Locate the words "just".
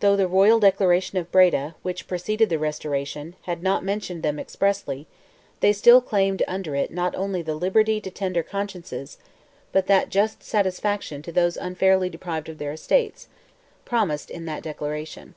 10.08-10.42